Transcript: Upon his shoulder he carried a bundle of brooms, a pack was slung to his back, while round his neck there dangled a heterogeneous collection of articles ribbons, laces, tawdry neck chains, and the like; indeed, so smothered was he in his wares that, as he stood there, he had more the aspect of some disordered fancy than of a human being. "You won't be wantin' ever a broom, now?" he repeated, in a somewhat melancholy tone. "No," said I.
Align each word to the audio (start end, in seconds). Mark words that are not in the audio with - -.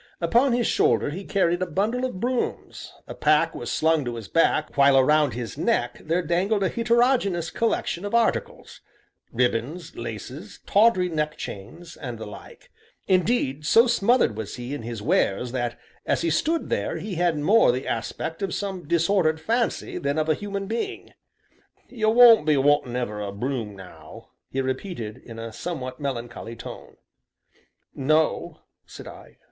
Upon 0.19 0.53
his 0.53 0.65
shoulder 0.65 1.11
he 1.11 1.23
carried 1.23 1.61
a 1.61 1.67
bundle 1.67 2.05
of 2.05 2.19
brooms, 2.19 2.91
a 3.07 3.13
pack 3.13 3.53
was 3.53 3.71
slung 3.71 4.03
to 4.05 4.15
his 4.15 4.27
back, 4.27 4.75
while 4.75 4.99
round 5.03 5.35
his 5.35 5.59
neck 5.59 6.01
there 6.03 6.23
dangled 6.23 6.63
a 6.63 6.69
heterogeneous 6.69 7.51
collection 7.51 8.03
of 8.03 8.15
articles 8.15 8.81
ribbons, 9.31 9.95
laces, 9.95 10.57
tawdry 10.65 11.07
neck 11.07 11.37
chains, 11.37 11.95
and 11.95 12.17
the 12.17 12.25
like; 12.25 12.71
indeed, 13.07 13.63
so 13.63 13.85
smothered 13.85 14.35
was 14.35 14.55
he 14.55 14.73
in 14.73 14.81
his 14.81 15.03
wares 15.03 15.51
that, 15.51 15.77
as 16.03 16.23
he 16.23 16.31
stood 16.31 16.71
there, 16.71 16.97
he 16.97 17.13
had 17.13 17.37
more 17.37 17.71
the 17.71 17.85
aspect 17.87 18.41
of 18.41 18.55
some 18.55 18.87
disordered 18.87 19.39
fancy 19.39 19.99
than 19.99 20.17
of 20.17 20.27
a 20.27 20.33
human 20.33 20.65
being. 20.65 21.13
"You 21.89 22.09
won't 22.09 22.47
be 22.47 22.57
wantin' 22.57 22.95
ever 22.95 23.21
a 23.21 23.31
broom, 23.31 23.75
now?" 23.75 24.31
he 24.49 24.61
repeated, 24.61 25.19
in 25.23 25.37
a 25.37 25.53
somewhat 25.53 25.99
melancholy 25.99 26.55
tone. 26.55 26.97
"No," 27.93 28.61
said 28.87 29.07
I. 29.07 29.37